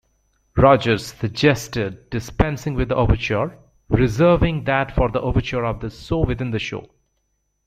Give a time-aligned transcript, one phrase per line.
[0.57, 6.89] Rodgers suggested dispensing with the overture, reserving that for the overture of the show-within-the-show.